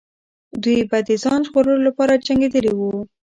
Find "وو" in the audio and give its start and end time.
2.75-2.91